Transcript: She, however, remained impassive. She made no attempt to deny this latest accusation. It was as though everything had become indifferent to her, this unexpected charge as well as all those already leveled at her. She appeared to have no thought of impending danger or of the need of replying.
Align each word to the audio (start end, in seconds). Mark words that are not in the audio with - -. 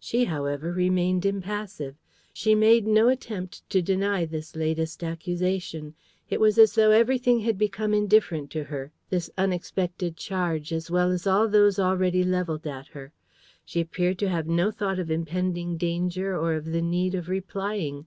She, 0.00 0.24
however, 0.24 0.72
remained 0.72 1.26
impassive. 1.26 1.96
She 2.32 2.54
made 2.54 2.86
no 2.86 3.08
attempt 3.10 3.68
to 3.68 3.82
deny 3.82 4.24
this 4.24 4.56
latest 4.56 5.04
accusation. 5.04 5.92
It 6.30 6.40
was 6.40 6.56
as 6.56 6.74
though 6.74 6.92
everything 6.92 7.40
had 7.40 7.58
become 7.58 7.92
indifferent 7.92 8.48
to 8.52 8.64
her, 8.64 8.90
this 9.10 9.28
unexpected 9.36 10.16
charge 10.16 10.72
as 10.72 10.90
well 10.90 11.10
as 11.10 11.26
all 11.26 11.46
those 11.46 11.78
already 11.78 12.24
leveled 12.24 12.66
at 12.66 12.86
her. 12.86 13.12
She 13.66 13.82
appeared 13.82 14.18
to 14.20 14.30
have 14.30 14.46
no 14.46 14.70
thought 14.70 14.98
of 14.98 15.10
impending 15.10 15.76
danger 15.76 16.34
or 16.34 16.54
of 16.54 16.64
the 16.64 16.80
need 16.80 17.14
of 17.14 17.28
replying. 17.28 18.06